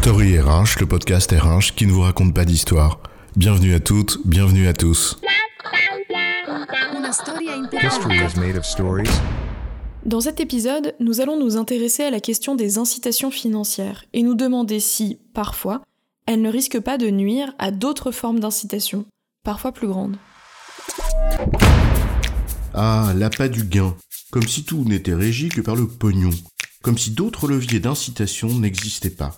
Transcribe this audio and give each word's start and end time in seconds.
Story 0.00 0.38
RH, 0.38 0.78
le 0.78 0.86
podcast 0.86 1.32
RH 1.32 1.74
qui 1.74 1.84
ne 1.84 1.90
vous 1.90 2.02
raconte 2.02 2.32
pas 2.32 2.44
d'histoire. 2.44 3.00
Bienvenue 3.34 3.74
à 3.74 3.80
toutes, 3.80 4.20
bienvenue 4.24 4.68
à 4.68 4.72
tous. 4.72 5.18
History 7.82 8.16
is 8.16 8.38
made 8.38 8.56
of 8.56 8.64
stories. 8.64 9.10
Dans 10.06 10.20
cet 10.20 10.38
épisode, 10.38 10.94
nous 11.00 11.20
allons 11.20 11.36
nous 11.36 11.56
intéresser 11.56 12.04
à 12.04 12.10
la 12.10 12.20
question 12.20 12.54
des 12.54 12.78
incitations 12.78 13.32
financières 13.32 14.04
et 14.12 14.22
nous 14.22 14.36
demander 14.36 14.78
si, 14.78 15.18
parfois, 15.34 15.82
elles 16.26 16.42
ne 16.42 16.50
risquent 16.50 16.80
pas 16.80 16.96
de 16.96 17.10
nuire 17.10 17.52
à 17.58 17.72
d'autres 17.72 18.12
formes 18.12 18.38
d'incitation, 18.38 19.04
parfois 19.42 19.72
plus 19.72 19.88
grandes. 19.88 20.16
Ah, 22.72 23.12
l'appât 23.16 23.48
du 23.48 23.64
gain. 23.64 23.96
Comme 24.30 24.46
si 24.46 24.64
tout 24.64 24.84
n'était 24.84 25.14
régi 25.14 25.48
que 25.48 25.60
par 25.60 25.74
le 25.74 25.88
pognon. 25.88 26.30
Comme 26.82 26.96
si 26.96 27.10
d'autres 27.10 27.48
leviers 27.48 27.80
d'incitation 27.80 28.48
n'existaient 28.48 29.10
pas. 29.10 29.36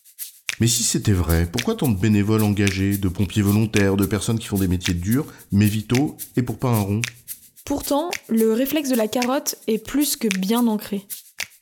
Mais 0.61 0.67
si 0.67 0.83
c'était 0.83 1.13
vrai, 1.13 1.49
pourquoi 1.51 1.75
tant 1.75 1.89
de 1.89 1.99
bénévoles 1.99 2.43
engagés, 2.43 2.99
de 2.99 3.09
pompiers 3.09 3.41
volontaires, 3.41 3.97
de 3.97 4.05
personnes 4.05 4.39
qui 4.39 4.47
font 4.47 4.59
des 4.59 4.69
métiers 4.69 4.93
durs, 4.93 5.25
mais 5.53 5.65
vitaux, 5.65 6.19
et 6.37 6.43
pour 6.43 6.59
pas 6.59 6.69
un 6.69 6.81
rond? 6.81 7.01
Pourtant, 7.65 8.11
le 8.29 8.53
réflexe 8.53 8.91
de 8.91 8.95
la 8.95 9.09
carotte 9.09 9.57
est 9.67 9.79
plus 9.79 10.17
que 10.17 10.29
bien 10.29 10.67
ancré. 10.67 11.07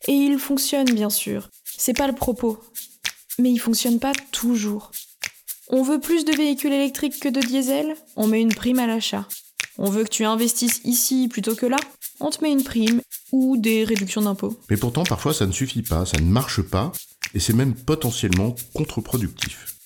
Et 0.08 0.12
il 0.12 0.38
fonctionne 0.38 0.90
bien 0.92 1.10
sûr, 1.10 1.48
c'est 1.64 1.96
pas 1.96 2.08
le 2.08 2.14
propos. 2.14 2.58
Mais 3.38 3.52
il 3.52 3.58
fonctionne 3.58 4.00
pas 4.00 4.12
toujours. 4.32 4.90
On 5.68 5.82
veut 5.84 6.00
plus 6.00 6.24
de 6.24 6.32
véhicules 6.32 6.72
électriques 6.72 7.20
que 7.20 7.28
de 7.28 7.40
diesel 7.40 7.94
On 8.16 8.26
met 8.26 8.40
une 8.40 8.54
prime 8.54 8.80
à 8.80 8.86
l'achat. 8.86 9.28
On 9.76 9.90
veut 9.90 10.02
que 10.02 10.08
tu 10.08 10.24
investisses 10.24 10.80
ici 10.84 11.28
plutôt 11.28 11.54
que 11.54 11.66
là 11.66 11.76
On 12.18 12.30
te 12.30 12.42
met 12.42 12.50
une 12.50 12.64
prime 12.64 13.00
ou 13.30 13.56
des 13.56 13.84
réductions 13.84 14.22
d'impôts. 14.22 14.58
Mais 14.70 14.76
pourtant, 14.76 15.04
parfois, 15.04 15.34
ça 15.34 15.46
ne 15.46 15.52
suffit 15.52 15.82
pas, 15.82 16.04
ça 16.06 16.18
ne 16.18 16.26
marche 16.26 16.62
pas, 16.62 16.90
et 17.34 17.40
c'est 17.40 17.52
même 17.52 17.74
potentiellement 17.74 18.54
contre-productif. 18.74 19.76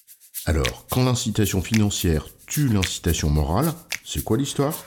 Alors, 0.46 0.86
quand 0.90 1.04
l'incitation 1.04 1.62
financière 1.62 2.26
tue 2.46 2.68
l'incitation 2.68 3.30
morale, 3.30 3.72
c'est 4.04 4.24
quoi 4.24 4.36
l'histoire? 4.36 4.84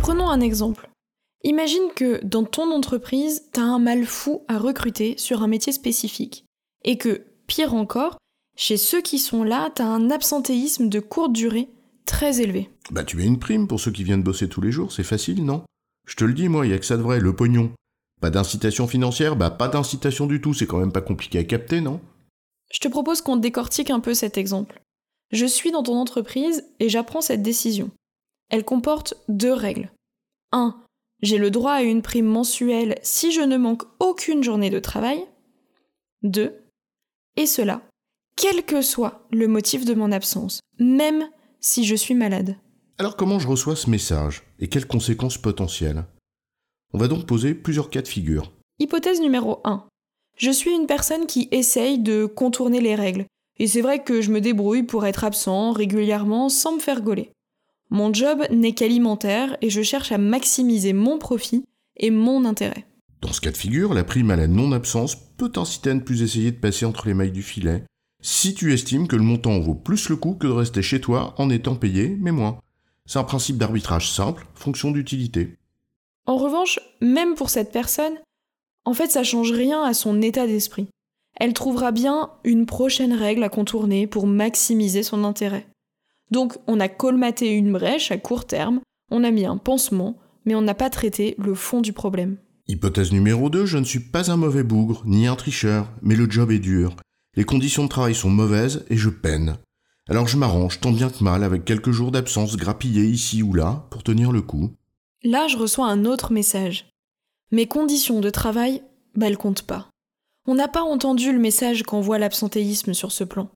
Prenons 0.00 0.28
un 0.28 0.40
exemple. 0.40 0.88
Imagine 1.44 1.90
que 1.94 2.24
dans 2.24 2.44
ton 2.44 2.72
entreprise, 2.72 3.44
t'as 3.52 3.62
un 3.62 3.78
mal 3.78 4.04
fou 4.04 4.42
à 4.48 4.58
recruter 4.58 5.14
sur 5.16 5.42
un 5.42 5.46
métier 5.46 5.72
spécifique. 5.72 6.44
Et 6.84 6.98
que, 6.98 7.24
pire 7.46 7.74
encore, 7.74 8.18
chez 8.56 8.76
ceux 8.76 9.00
qui 9.00 9.18
sont 9.18 9.44
là, 9.44 9.70
t'as 9.74 9.86
un 9.86 10.10
absentéisme 10.10 10.88
de 10.88 10.98
courte 10.98 11.32
durée 11.32 11.68
très 12.04 12.40
élevé. 12.40 12.70
Bah 12.90 13.04
tu 13.04 13.16
mets 13.16 13.26
une 13.26 13.38
prime 13.38 13.68
pour 13.68 13.80
ceux 13.80 13.90
qui 13.90 14.04
viennent 14.04 14.22
bosser 14.22 14.48
tous 14.48 14.60
les 14.60 14.72
jours, 14.72 14.92
c'est 14.92 15.02
facile, 15.02 15.44
non? 15.44 15.64
Je 16.06 16.16
te 16.16 16.24
le 16.24 16.32
dis, 16.32 16.48
moi, 16.48 16.66
il 16.66 16.70
y 16.70 16.74
a 16.74 16.78
que 16.78 16.86
ça 16.86 16.96
de 16.96 17.02
vrai, 17.02 17.20
le 17.20 17.34
pognon. 17.34 17.72
Pas 18.20 18.30
d'incitation 18.30 18.86
financière, 18.86 19.36
bah 19.36 19.50
pas 19.50 19.68
d'incitation 19.68 20.26
du 20.26 20.40
tout, 20.40 20.54
c'est 20.54 20.66
quand 20.66 20.78
même 20.78 20.92
pas 20.92 21.02
compliqué 21.02 21.38
à 21.38 21.44
capter, 21.44 21.80
non? 21.80 22.00
Je 22.72 22.80
te 22.80 22.88
propose 22.88 23.20
qu'on 23.20 23.36
décortique 23.36 23.90
un 23.90 24.00
peu 24.00 24.14
cet 24.14 24.38
exemple. 24.38 24.80
Je 25.32 25.46
suis 25.46 25.70
dans 25.70 25.82
ton 25.82 25.96
entreprise 25.96 26.64
et 26.80 26.88
j'apprends 26.88 27.20
cette 27.20 27.42
décision. 27.42 27.90
Elle 28.48 28.64
comporte 28.64 29.14
deux 29.28 29.52
règles. 29.52 29.90
1. 30.52 30.76
J'ai 31.22 31.38
le 31.38 31.50
droit 31.50 31.72
à 31.72 31.82
une 31.82 32.02
prime 32.02 32.26
mensuelle 32.26 32.96
si 33.02 33.32
je 33.32 33.40
ne 33.40 33.56
manque 33.56 33.82
aucune 33.98 34.42
journée 34.42 34.70
de 34.70 34.78
travail. 34.78 35.24
2. 36.22 36.54
Et 37.36 37.46
cela, 37.46 37.82
quel 38.36 38.64
que 38.64 38.82
soit 38.82 39.26
le 39.30 39.48
motif 39.48 39.84
de 39.84 39.94
mon 39.94 40.12
absence, 40.12 40.60
même 40.78 41.28
si 41.60 41.84
je 41.84 41.94
suis 41.94 42.14
malade. 42.14 42.56
Alors 42.98 43.16
comment 43.16 43.38
je 43.38 43.48
reçois 43.48 43.76
ce 43.76 43.90
message 43.90 44.42
et 44.58 44.68
quelles 44.68 44.86
conséquences 44.86 45.38
potentielles? 45.38 46.04
On 46.96 46.98
va 46.98 47.08
donc 47.08 47.26
poser 47.26 47.52
plusieurs 47.52 47.90
cas 47.90 48.00
de 48.00 48.08
figure. 48.08 48.52
Hypothèse 48.78 49.20
numéro 49.20 49.60
1. 49.64 49.84
Je 50.38 50.50
suis 50.50 50.70
une 50.70 50.86
personne 50.86 51.26
qui 51.26 51.46
essaye 51.50 51.98
de 51.98 52.24
contourner 52.24 52.80
les 52.80 52.94
règles, 52.94 53.26
et 53.58 53.66
c'est 53.66 53.82
vrai 53.82 54.02
que 54.02 54.22
je 54.22 54.30
me 54.30 54.40
débrouille 54.40 54.82
pour 54.82 55.04
être 55.04 55.22
absent 55.22 55.72
régulièrement 55.72 56.48
sans 56.48 56.76
me 56.76 56.80
faire 56.80 57.02
gauler. 57.02 57.32
Mon 57.90 58.14
job 58.14 58.44
n'est 58.50 58.72
qu'alimentaire 58.72 59.58
et 59.60 59.68
je 59.68 59.82
cherche 59.82 60.10
à 60.10 60.16
maximiser 60.16 60.94
mon 60.94 61.18
profit 61.18 61.64
et 61.98 62.10
mon 62.10 62.46
intérêt. 62.46 62.86
Dans 63.20 63.34
ce 63.34 63.42
cas 63.42 63.50
de 63.50 63.58
figure, 63.58 63.92
la 63.92 64.02
prime 64.02 64.30
à 64.30 64.36
la 64.36 64.46
non-absence 64.46 65.16
peut 65.36 65.50
t'inciter 65.50 65.90
à 65.90 65.94
ne 65.94 66.00
plus 66.00 66.22
essayer 66.22 66.50
de 66.50 66.56
passer 66.56 66.86
entre 66.86 67.08
les 67.08 67.14
mailles 67.14 67.30
du 67.30 67.42
filet, 67.42 67.84
si 68.22 68.54
tu 68.54 68.72
estimes 68.72 69.06
que 69.06 69.16
le 69.16 69.22
montant 69.22 69.60
vaut 69.60 69.74
plus 69.74 70.08
le 70.08 70.16
coup 70.16 70.32
que 70.32 70.46
de 70.46 70.52
rester 70.52 70.80
chez 70.80 71.02
toi 71.02 71.34
en 71.36 71.50
étant 71.50 71.76
payé, 71.76 72.16
mais 72.18 72.32
moins. 72.32 72.58
C'est 73.04 73.18
un 73.18 73.24
principe 73.24 73.58
d'arbitrage 73.58 74.10
simple, 74.10 74.46
fonction 74.54 74.92
d'utilité. 74.92 75.58
En 76.26 76.36
revanche, 76.36 76.80
même 77.00 77.34
pour 77.34 77.50
cette 77.50 77.72
personne, 77.72 78.14
en 78.84 78.94
fait 78.94 79.10
ça 79.10 79.22
change 79.22 79.52
rien 79.52 79.82
à 79.82 79.94
son 79.94 80.20
état 80.22 80.46
d'esprit. 80.46 80.88
Elle 81.38 81.52
trouvera 81.52 81.92
bien 81.92 82.30
une 82.44 82.66
prochaine 82.66 83.12
règle 83.12 83.44
à 83.44 83.48
contourner 83.48 84.06
pour 84.06 84.26
maximiser 84.26 85.02
son 85.02 85.22
intérêt. 85.24 85.66
Donc 86.30 86.56
on 86.66 86.80
a 86.80 86.88
colmaté 86.88 87.50
une 87.50 87.72
brèche 87.72 88.10
à 88.10 88.18
court 88.18 88.46
terme, 88.46 88.80
on 89.10 89.22
a 89.22 89.30
mis 89.30 89.46
un 89.46 89.56
pansement, 89.56 90.16
mais 90.44 90.54
on 90.54 90.62
n'a 90.62 90.74
pas 90.74 90.90
traité 90.90 91.36
le 91.38 91.54
fond 91.54 91.80
du 91.80 91.92
problème. 91.92 92.36
Hypothèse 92.68 93.12
numéro 93.12 93.48
2, 93.48 93.64
je 93.64 93.78
ne 93.78 93.84
suis 93.84 94.00
pas 94.00 94.30
un 94.32 94.36
mauvais 94.36 94.64
bougre, 94.64 95.02
ni 95.06 95.28
un 95.28 95.36
tricheur, 95.36 95.88
mais 96.02 96.16
le 96.16 96.28
job 96.28 96.50
est 96.50 96.58
dur. 96.58 96.96
Les 97.34 97.44
conditions 97.44 97.84
de 97.84 97.88
travail 97.88 98.14
sont 98.14 98.30
mauvaises 98.30 98.84
et 98.88 98.96
je 98.96 99.10
peine. 99.10 99.58
Alors 100.08 100.26
je 100.26 100.36
m'arrange 100.36 100.80
tant 100.80 100.90
bien 100.90 101.10
que 101.10 101.22
mal 101.22 101.44
avec 101.44 101.64
quelques 101.64 101.90
jours 101.90 102.10
d'absence 102.10 102.56
grappillés 102.56 103.04
ici 103.04 103.42
ou 103.42 103.52
là 103.52 103.86
pour 103.90 104.02
tenir 104.02 104.32
le 104.32 104.42
coup. 104.42 104.70
Là, 105.26 105.48
je 105.48 105.56
reçois 105.56 105.88
un 105.88 106.04
autre 106.04 106.32
message. 106.32 106.88
Mes 107.50 107.66
conditions 107.66 108.20
de 108.20 108.30
travail, 108.30 108.84
bah, 109.16 109.26
elles 109.26 109.36
comptent 109.36 109.66
pas. 109.66 109.88
On 110.46 110.54
n'a 110.54 110.68
pas 110.68 110.84
entendu 110.84 111.32
le 111.32 111.40
message 111.40 111.82
qu'envoie 111.82 112.20
l'absentéisme 112.20 112.94
sur 112.94 113.10
ce 113.10 113.24
plan. 113.24 113.50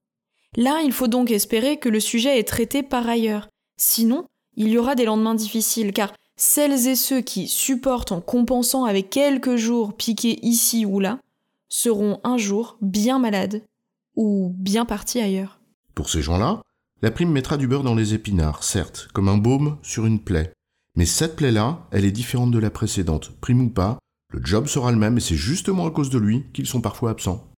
Là, 0.57 0.81
il 0.85 0.91
faut 0.91 1.07
donc 1.07 1.31
espérer 1.31 1.77
que 1.77 1.89
le 1.89 2.01
sujet 2.01 2.41
est 2.41 2.49
traité 2.49 2.83
par 2.83 3.09
ailleurs. 3.09 3.49
Sinon, 3.77 4.27
il 4.57 4.67
y 4.67 4.79
aura 4.79 4.97
des 4.97 5.05
lendemains 5.05 5.37
difficiles, 5.37 5.93
car 5.93 6.13
celles 6.35 6.89
et 6.89 6.97
ceux 6.97 7.21
qui 7.21 7.47
supportent 7.47 8.11
en 8.11 8.21
compensant 8.21 8.83
avec 8.83 9.09
quelques 9.09 9.55
jours 9.55 9.93
piqués 9.93 10.45
ici 10.45 10.85
ou 10.85 10.99
là 10.99 11.21
seront 11.69 12.19
un 12.25 12.37
jour 12.37 12.79
bien 12.81 13.21
malades 13.21 13.63
ou 14.17 14.53
bien 14.57 14.85
partis 14.85 15.21
ailleurs. 15.21 15.61
Pour 15.95 16.11
ces 16.11 16.21
gens-là, 16.21 16.63
la 17.01 17.13
prime 17.13 17.31
mettra 17.31 17.57
du 17.57 17.69
beurre 17.69 17.85
dans 17.85 17.95
les 17.95 18.13
épinards, 18.13 18.65
certes, 18.65 19.07
comme 19.15 19.29
un 19.29 19.39
baume 19.39 19.79
sur 19.83 20.05
une 20.05 20.19
plaie. 20.19 20.53
Mais 20.97 21.07
cette 21.07 21.37
plaie-là, 21.37 21.87
elle 21.93 22.05
est 22.05 22.11
différente 22.11 22.51
de 22.51 22.59
la 22.59 22.71
précédente. 22.71 23.33
Prime 23.41 23.63
ou 23.63 23.71
pas, 23.71 23.99
le 24.33 24.45
job 24.45 24.67
sera 24.67 24.91
le 24.93 24.99
même 24.99 25.19
et 25.19 25.21
c'est 25.21 25.37
justement 25.37 25.87
à 25.87 25.91
cause 25.91 26.11
de 26.11 26.19
lui 26.19 26.45
qu'ils 26.53 26.67
sont 26.67 26.81
parfois 26.81 27.11
absents. 27.11 27.51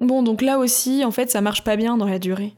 Bon, 0.00 0.22
donc 0.22 0.42
là 0.42 0.58
aussi, 0.58 1.04
en 1.04 1.10
fait, 1.10 1.30
ça 1.30 1.40
marche 1.40 1.64
pas 1.64 1.76
bien 1.76 1.96
dans 1.96 2.06
la 2.06 2.18
durée. 2.18 2.54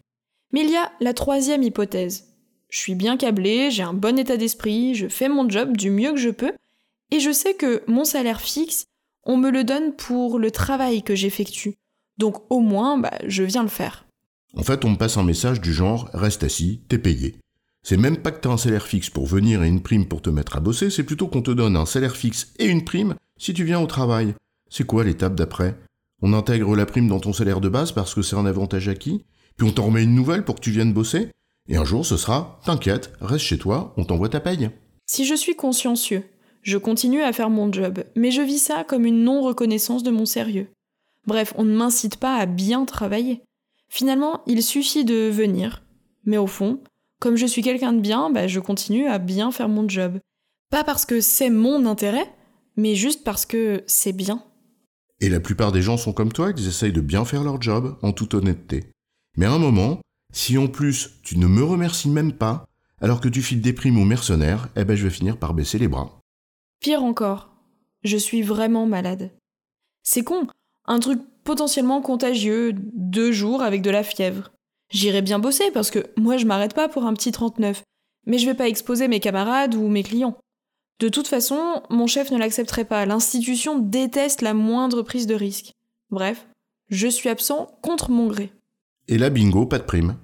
Mais 0.53 0.63
il 0.63 0.71
y 0.71 0.77
a 0.77 0.93
la 1.01 1.13
troisième 1.13 1.63
hypothèse. 1.63 2.35
Je 2.69 2.79
suis 2.79 2.95
bien 2.95 3.17
câblé, 3.17 3.71
j'ai 3.71 3.83
un 3.83 3.95
bon 3.95 4.19
état 4.19 4.37
d'esprit, 4.37 4.95
je 4.95 5.09
fais 5.09 5.29
mon 5.29 5.49
job 5.49 5.77
du 5.77 5.91
mieux 5.91 6.13
que 6.13 6.19
je 6.19 6.31
peux, 6.31 6.53
et 7.11 7.21
je 7.21 7.31
sais 7.31 7.55
que 7.55 7.83
mon 7.87 8.05
salaire 8.05 8.41
fixe, 8.41 8.85
on 9.25 9.37
me 9.37 9.51
le 9.51 9.65
donne 9.65 9.95
pour 9.95 10.39
le 10.39 10.51
travail 10.51 11.03
que 11.03 11.15
j'effectue. 11.15 11.75
Donc 12.19 12.51
au 12.51 12.61
moins, 12.61 12.99
bah, 12.99 13.19
je 13.27 13.43
viens 13.43 13.63
le 13.63 13.69
faire. 13.69 14.07
En 14.57 14.63
fait, 14.63 14.85
on 14.85 14.91
me 14.91 14.97
passe 14.97 15.17
un 15.17 15.25
message 15.25 15.61
du 15.61 15.73
genre 15.73 16.09
reste 16.13 16.43
assis, 16.43 16.83
t'es 16.89 16.99
payé. 16.99 17.37
C'est 17.89 17.97
même 17.97 18.17
pas 18.17 18.33
que 18.33 18.41
t'as 18.41 18.51
un 18.51 18.57
salaire 18.57 18.85
fixe 18.85 19.11
pour 19.11 19.27
venir 19.27 19.63
et 19.63 19.69
une 19.69 19.81
prime 19.81 20.07
pour 20.07 20.21
te 20.21 20.29
mettre 20.29 20.57
à 20.57 20.61
bosser, 20.61 20.91
c'est 20.91 21.05
plutôt 21.05 21.29
qu'on 21.29 21.41
te 21.41 21.53
donne 21.53 21.77
un 21.77 21.87
salaire 21.87 22.17
fixe 22.17 22.53
et 22.59 22.67
une 22.67 22.83
prime 22.83 23.15
si 23.39 23.55
tu 23.55 23.63
viens 23.63 23.81
au 23.81 23.87
travail. 23.87 24.35
C'est 24.69 24.85
quoi 24.85 25.05
l'étape 25.05 25.37
d'après? 25.37 25.77
On 26.21 26.33
intègre 26.33 26.75
la 26.75 26.85
prime 26.85 27.07
dans 27.07 27.21
ton 27.21 27.33
salaire 27.33 27.61
de 27.61 27.69
base 27.69 27.93
parce 27.93 28.13
que 28.13 28.23
c'est 28.23 28.35
un 28.35 28.45
avantage 28.45 28.89
acquis, 28.89 29.23
puis 29.57 29.69
on 29.69 29.71
t'en 29.71 29.85
remet 29.85 30.03
une 30.03 30.17
nouvelle 30.17 30.45
pour 30.45 30.57
que 30.57 30.63
tu 30.63 30.73
viennes 30.73 30.93
bosser, 30.93 31.31
et 31.69 31.77
un 31.77 31.85
jour 31.85 32.05
ce 32.05 32.17
sera 32.17 32.59
t'inquiète, 32.65 33.13
reste 33.21 33.45
chez 33.45 33.57
toi, 33.57 33.95
on 33.97 34.05
t'envoie 34.05 34.31
ta 34.31 34.41
paye. 34.41 34.69
Si 35.07 35.25
je 35.25 35.37
suis 35.37 35.55
consciencieux, 35.55 36.25
je 36.63 36.79
continue 36.79 37.23
à 37.23 37.33
faire 37.33 37.51
mon 37.51 37.73
job, 37.73 38.03
mais 38.17 38.33
je 38.33 38.43
vis 38.43 38.59
ça 38.59 38.83
comme 38.83 39.07
une 39.07 39.23
non-reconnaissance 39.23 40.03
de 40.03 40.11
mon 40.11 40.27
sérieux. 40.27 40.67
Bref, 41.29 41.55
on 41.57 41.63
ne 41.63 41.77
m'incite 41.77 42.17
pas 42.17 42.35
à 42.35 42.47
bien 42.47 42.85
travailler. 42.85 43.43
Finalement, 43.89 44.43
il 44.49 44.65
suffit 44.65 45.05
de 45.05 45.31
venir. 45.31 45.85
Mais 46.25 46.37
au 46.37 46.49
fond, 46.49 46.81
comme 47.21 47.37
je 47.37 47.47
suis 47.47 47.63
quelqu'un 47.63 47.93
de 47.93 48.01
bien, 48.01 48.31
bah, 48.31 48.47
je 48.47 48.61
continue 48.61 49.07
à 49.07 49.19
bien 49.19 49.51
faire 49.51 49.69
mon 49.69 49.89
job. 49.89 50.19
Pas 50.71 50.85
parce 50.85 51.07
que 51.07 51.21
c'est 51.21 51.51
mon 51.51 51.87
intérêt, 51.87 52.31
mais 52.77 52.95
juste 52.95 53.25
parce 53.25 53.47
que 53.47 53.83
c'est 53.87 54.13
bien. 54.13 54.43
Et 55.21 55.29
la 55.29 55.41
plupart 55.41 55.73
des 55.73 55.83
gens 55.83 55.97
sont 55.97 56.13
comme 56.13 56.33
toi, 56.33 56.53
ils 56.57 56.69
essayent 56.69 56.93
de 56.93 57.01
bien 57.01 57.25
faire 57.25 57.43
leur 57.43 57.61
job, 57.61 57.97
en 58.03 58.13
toute 58.13 58.35
honnêteté. 58.35 58.91
Mais 59.37 59.47
à 59.47 59.53
un 59.53 59.59
moment, 59.59 60.01
si 60.33 60.59
en 60.59 60.67
plus 60.67 61.21
tu 61.23 61.39
ne 61.39 61.47
me 61.47 61.63
remercies 61.63 62.11
même 62.11 62.33
pas, 62.33 62.67
alors 63.01 63.21
que 63.21 63.29
tu 63.29 63.43
files 63.43 63.61
des 63.61 63.73
primes 63.73 63.99
aux 63.99 64.05
mercenaires, 64.05 64.69
eh 64.77 64.85
ben 64.85 64.97
je 64.97 65.05
vais 65.05 65.11
finir 65.11 65.39
par 65.39 65.55
baisser 65.55 65.79
les 65.79 65.89
bras. 65.89 66.21
Pire 66.81 67.03
encore, 67.03 67.51
je 68.05 68.17
suis 68.17 68.43
vraiment 68.43 68.87
malade. 68.87 69.31
C'est 70.03 70.23
con, 70.23 70.47
un 70.87 70.99
truc 70.99 71.21
potentiellement 71.45 72.01
contagieux, 72.03 72.75
deux 72.75 73.33
jours 73.33 73.63
avec 73.63 73.83
de 73.83 73.91
la 73.91 74.03
fièvre. 74.03 74.53
J'irai 74.91 75.23
bien 75.23 75.39
bosser 75.39 75.71
parce 75.73 75.91
que 75.91 76.07
moi 76.17 76.37
je 76.37 76.47
m'arrête 76.47 76.75
pas 76.75 76.89
pour 76.89 77.05
un 77.05 77.15
petit 77.15 77.33
39, 77.33 77.83
mais 78.27 78.39
je 78.39 78.47
vais 78.47 78.55
pas 78.55 78.69
exposer 78.69 79.09
mes 79.09 79.21
camarades 79.21 79.75
ou 79.75 79.89
mes 79.89 80.03
clients. 80.03 80.39
De 80.99 81.09
toute 81.09 81.29
façon, 81.29 81.83
mon 81.91 82.07
chef 82.07 82.31
ne 82.31 82.39
l'accepterait 82.39 82.87
pas, 82.87 83.05
l'institution 83.05 83.79
déteste 83.79 84.41
la 84.41 84.55
moindre 84.55 85.03
prise 85.03 85.27
de 85.27 85.35
risque. 85.35 85.73
Bref, 86.11 86.47
Je 86.89 87.09
suis 87.09 87.29
absent 87.29 87.79
contre 87.83 88.11
mon 88.11 88.29
gré. 88.29 88.53
Et 89.09 89.19
là, 89.19 89.29
bingo, 89.29 89.67
pas 89.67 89.81
de 89.81 89.85
prime. 89.85 90.17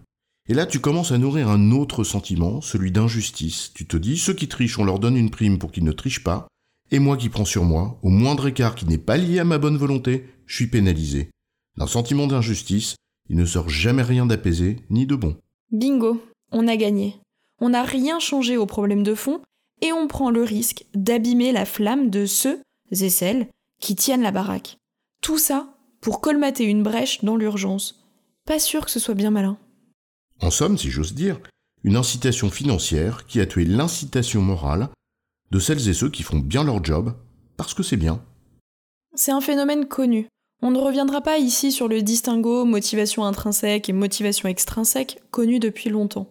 Et 0.49 0.55
là, 0.55 0.65
tu 0.65 0.79
commences 0.79 1.11
à 1.11 1.19
nourrir 1.19 1.49
un 1.49 1.73
autre 1.73 2.05
sentiment, 2.05 2.61
celui 2.61 2.93
d'injustice. 2.93 3.73
Tu 3.75 3.87
te 3.87 3.97
dis, 3.97 4.17
ceux 4.17 4.33
qui 4.33 4.47
trichent, 4.47 4.79
on 4.79 4.85
leur 4.85 5.01
donne 5.01 5.17
une 5.17 5.31
prime 5.31 5.59
pour 5.59 5.73
qu'ils 5.73 5.85
ne 5.85 5.93
trichent 5.93 6.23
pas, 6.23 6.47
et 6.93 7.01
moi 7.01 7.17
qui 7.17 7.29
prends 7.29 7.45
sur 7.45 7.65
moi, 7.65 7.99
au 8.03 8.11
moindre 8.11 8.47
écart 8.47 8.75
qui 8.77 8.87
n'est 8.87 8.99
pas 8.99 9.17
lié 9.17 9.41
à 9.41 9.45
ma 9.45 9.59
bonne 9.59 9.77
volonté, 9.77 10.29
je 10.47 10.55
suis 10.55 10.67
pénalisé. 10.69 11.31
D'un 11.79 11.87
sentiment 11.87 12.27
d'injustice, 12.27 12.97
il 13.33 13.39
ne 13.39 13.47
sort 13.47 13.71
jamais 13.71 14.03
rien 14.03 14.27
d'apaisé 14.27 14.77
ni 14.91 15.07
de 15.07 15.17
bon. 15.17 15.39
Bingo, 15.71 16.23
on 16.51 16.69
a 16.69 16.77
gagné. 16.77 17.17
On 17.61 17.71
n'a 17.71 17.83
rien 17.83 18.21
changé 18.21 18.59
au 18.59 18.67
problème 18.67 19.03
de 19.03 19.15
fond, 19.15 19.41
et 19.81 19.91
on 19.91 20.07
prend 20.07 20.31
le 20.31 20.43
risque 20.43 20.85
d'abîmer 20.95 21.51
la 21.51 21.65
flamme 21.65 22.11
de 22.11 22.27
ceux 22.27 22.61
et 22.91 23.09
celles 23.09 23.49
qui 23.81 23.97
tiennent 23.97 24.23
la 24.23 24.33
baraque. 24.33 24.77
Tout 25.23 25.39
ça 25.39 25.75
pour 26.03 26.21
colmater 26.21 26.65
une 26.65 26.83
brèche 26.83 27.25
dans 27.25 27.37
l'urgence. 27.37 28.05
Pas 28.45 28.59
sûr 28.59 28.85
que 28.85 28.91
ce 28.91 29.01
soit 29.01 29.15
bien 29.15 29.31
malin. 29.31 29.57
En 30.43 30.51
somme, 30.51 30.77
si 30.77 30.91
j'ose 30.91 31.15
dire, 31.15 31.41
une 31.85 31.97
incitation 31.97 32.51
financière 32.51 33.25
qui 33.25 33.41
a 33.41 33.47
tué 33.47 33.65
l'incitation 33.65 34.43
morale 34.43 34.91
de 35.51 35.59
celles 35.59 35.89
et 35.89 35.95
ceux 35.95 36.11
qui 36.11 36.23
font 36.23 36.39
bien 36.39 36.65
leur 36.65 36.85
job 36.85 37.15
parce 37.57 37.73
que 37.73 37.83
c'est 37.83 37.97
bien. 37.97 38.23
C'est 39.15 39.33
un 39.33 39.41
phénomène 39.41 39.89
connu. 39.89 40.29
On 40.65 40.71
ne 40.71 40.79
reviendra 40.79 41.21
pas 41.21 41.39
ici 41.39 41.73
sur 41.73 41.89
le 41.89 42.03
distinguo 42.03 42.65
motivation 42.65 43.25
intrinsèque 43.25 43.89
et 43.89 43.93
motivation 43.93 44.49
extrinsèque 44.49 45.21
connu 45.33 45.59
depuis 45.59 45.91
longtemps, 45.91 46.29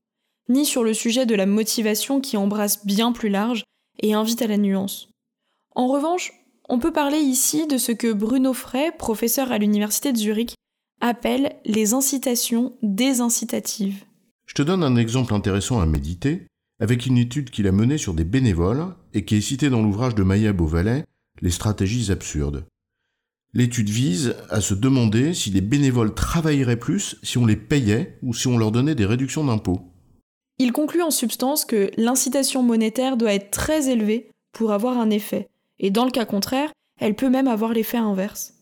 ni 0.48 0.66
sur 0.66 0.86
le 0.86 0.94
sujet 0.94 1.26
de 1.26 1.36
la 1.36 1.46
motivation 1.46 2.22
qui 2.22 2.38
embrasse 2.38 2.86
bien 2.86 3.12
plus 3.12 3.28
large 3.28 3.66
et 4.02 4.14
invite 4.14 4.42
à 4.42 4.48
la 4.48 4.58
nuance. 4.58 5.10
En 5.76 5.88
revanche, 5.88 6.32
on 6.70 6.80
peut 6.80 6.94
parler 6.94 7.18
ici 7.18 7.68
de 7.68 7.78
ce 7.78 7.92
que 7.92 8.14
Bruno 8.14 8.54
Frey, 8.54 8.94
professeur 8.98 9.52
à 9.52 9.58
l'université 9.58 10.14
de 10.14 10.18
Zurich, 10.18 10.56
appelle 11.02 11.58
les 11.66 11.94
incitations 11.94 12.74
désincitatives. 12.82 14.06
Je 14.46 14.54
te 14.54 14.62
donne 14.62 14.84
un 14.84 14.96
exemple 14.96 15.34
intéressant 15.34 15.82
à 15.82 15.86
méditer, 15.86 16.48
avec 16.80 17.06
une 17.06 17.18
étude 17.18 17.50
qu'il 17.50 17.68
a 17.68 17.74
menée 17.74 17.98
sur 17.98 18.14
des 18.14 18.24
bénévoles 18.24 18.96
et 19.14 19.26
qui 19.26 19.36
est 19.36 19.42
citée 19.42 19.70
dans 19.70 19.82
l'ouvrage 19.82 20.16
de 20.16 20.24
Maya 20.24 20.54
Beauvalet, 20.54 21.04
Les 21.42 21.52
stratégies 21.52 22.12
absurdes. 22.12 22.66
L'étude 23.54 23.90
vise 23.90 24.36
à 24.50 24.62
se 24.62 24.74
demander 24.74 25.34
si 25.34 25.50
les 25.50 25.62
bénévoles 25.62 26.16
travailleraient 26.16 26.80
plus 26.80 27.18
si 27.22 27.38
on 27.38 27.46
les 27.46 27.58
payait 27.58 28.18
ou 28.22 28.34
si 28.34 28.48
on 28.48 28.58
leur 28.58 28.72
donnait 28.72 28.96
des 28.96 29.06
réductions 29.06 29.44
d'impôts. 29.44 29.82
Il 30.58 30.72
conclut 30.72 31.02
en 31.02 31.12
substance 31.12 31.66
que 31.66 31.92
l'incitation 31.98 32.64
monétaire 32.64 33.18
doit 33.18 33.34
être 33.34 33.52
très 33.52 33.90
élevée 33.90 34.30
pour 34.54 34.72
avoir 34.72 34.98
un 35.00 35.10
effet, 35.10 35.50
et 35.80 35.90
dans 35.90 36.06
le 36.06 36.12
cas 36.12 36.26
contraire, 36.26 36.72
elle 37.00 37.16
peut 37.16 37.30
même 37.30 37.48
avoir 37.48 37.74
l'effet 37.74 37.98
inverse. 37.98 38.54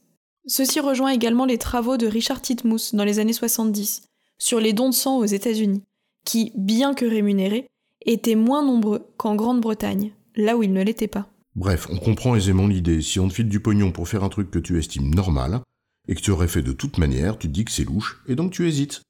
Ceci 0.48 0.80
rejoint 0.80 1.12
également 1.12 1.46
les 1.46 1.58
travaux 1.58 1.98
de 1.98 2.08
Richard 2.08 2.42
Titmuss 2.42 2.96
dans 2.96 3.04
les 3.04 3.20
années 3.20 3.34
70 3.34 4.04
sur 4.40 4.60
les 4.60 4.74
dons 4.74 4.90
de 4.90 4.96
sang 4.96 5.18
aux 5.18 5.26
États-Unis, 5.26 5.84
qui, 6.26 6.52
bien 6.56 6.94
que 6.94 7.06
rémunérés, 7.06 7.68
étaient 8.06 8.36
moins 8.36 8.64
nombreux 8.64 9.06
qu'en 9.18 9.36
Grande-Bretagne, 9.36 10.14
là 10.36 10.58
où 10.58 10.64
ils 10.64 10.74
ne 10.74 10.84
l'étaient 10.84 11.08
pas. 11.08 11.28
Bref, 11.60 11.90
on 11.92 11.98
comprend 11.98 12.38
aisément 12.38 12.68
l'idée. 12.68 13.02
Si 13.02 13.20
on 13.20 13.28
te 13.28 13.34
file 13.34 13.50
du 13.50 13.60
pognon 13.60 13.92
pour 13.92 14.08
faire 14.08 14.24
un 14.24 14.30
truc 14.30 14.50
que 14.50 14.60
tu 14.60 14.80
estimes 14.80 15.14
normal, 15.14 15.60
et 16.08 16.16
que 16.16 16.22
tu 16.22 16.32
aurais 16.32 16.48
fait 16.48 16.62
de 16.62 16.72
toute 16.72 16.98
manière, 16.98 17.38
tu 17.38 17.48
te 17.48 17.54
dis 17.54 17.66
que 17.66 17.72
c'est 17.72 17.84
louche, 17.84 18.24
et 18.30 18.36
donc 18.36 18.54
tu 18.54 18.66
hésites. 18.66 19.02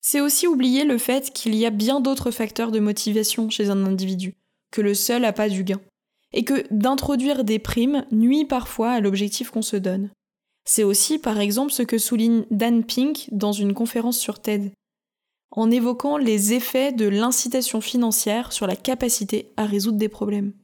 C'est 0.00 0.22
aussi 0.22 0.46
oublier 0.46 0.84
le 0.84 0.96
fait 0.96 1.30
qu'il 1.34 1.54
y 1.54 1.66
a 1.66 1.70
bien 1.70 2.00
d'autres 2.00 2.30
facteurs 2.30 2.70
de 2.72 2.80
motivation 2.80 3.50
chez 3.50 3.68
un 3.68 3.84
individu, 3.84 4.36
que 4.70 4.80
le 4.80 4.94
seul 4.94 5.26
appât 5.26 5.50
du 5.50 5.64
gain, 5.64 5.82
et 6.32 6.44
que 6.44 6.64
d'introduire 6.70 7.44
des 7.44 7.58
primes 7.58 8.06
nuit 8.10 8.46
parfois 8.46 8.92
à 8.92 9.00
l'objectif 9.00 9.50
qu'on 9.50 9.60
se 9.60 9.76
donne. 9.76 10.08
C'est 10.64 10.84
aussi, 10.84 11.18
par 11.18 11.38
exemple, 11.38 11.72
ce 11.72 11.82
que 11.82 11.98
souligne 11.98 12.46
Dan 12.50 12.84
Pink 12.84 13.28
dans 13.32 13.52
une 13.52 13.74
conférence 13.74 14.16
sur 14.16 14.40
TED, 14.40 14.72
en 15.50 15.70
évoquant 15.70 16.16
les 16.16 16.54
effets 16.54 16.90
de 16.90 17.06
l'incitation 17.06 17.82
financière 17.82 18.54
sur 18.54 18.66
la 18.66 18.76
capacité 18.76 19.52
à 19.58 19.66
résoudre 19.66 19.98
des 19.98 20.08
problèmes. 20.08 20.54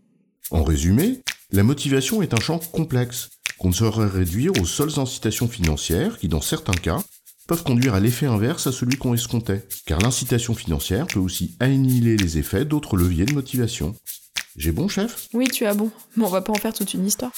En 0.51 0.63
résumé, 0.63 1.23
la 1.53 1.63
motivation 1.63 2.21
est 2.21 2.35
un 2.35 2.41
champ 2.41 2.59
complexe 2.59 3.31
qu'on 3.59 3.69
ne 3.69 3.75
saurait 3.75 4.07
réduire 4.07 4.53
aux 4.61 4.67
seules 4.67 4.99
incitations 4.99 5.49
financières 5.49 6.19
qui, 6.19 6.29
dans 6.29 6.43
certains 6.43 6.75
cas, 6.75 7.03
peuvent 7.49 7.63
conduire 7.63 7.95
à 7.95 8.01
l'effet 8.01 8.27
inverse 8.27 8.67
à 8.67 8.73
celui 8.73 8.97
qu'on 8.97 9.15
escomptait, 9.15 9.67
car 9.87 10.01
l'incitation 10.01 10.55
financière 10.55 11.07
peut 11.07 11.21
aussi 11.21 11.57
annihiler 11.61 12.17
les 12.17 12.39
effets 12.39 12.65
d'autres 12.65 12.97
leviers 12.97 13.25
de 13.25 13.33
motivation. 13.33 13.95
J'ai 14.57 14.73
bon, 14.73 14.89
chef? 14.89 15.29
Oui, 15.33 15.49
tu 15.49 15.65
as 15.65 15.75
bon, 15.75 15.91
mais 16.17 16.25
on 16.25 16.31
va 16.31 16.43
pas 16.43 16.53
en 16.53 16.57
faire 16.57 16.75
toute 16.75 16.93
une 16.93 17.07
histoire. 17.07 17.33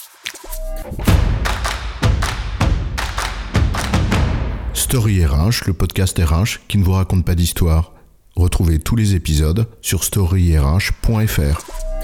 Story 4.75 5.25
RH, 5.25 5.67
le 5.67 5.73
podcast 5.73 6.19
RH 6.19 6.67
qui 6.69 6.79
ne 6.79 6.85
vous 6.85 6.93
raconte 6.93 7.25
pas 7.25 7.35
d'histoire. 7.35 7.93
Retrouvez 8.35 8.79
tous 8.79 8.97
les 8.97 9.15
épisodes 9.15 9.69
sur 9.81 10.05
storyrh.fr. 10.05 11.96